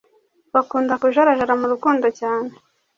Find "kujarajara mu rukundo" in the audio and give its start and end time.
1.01-2.07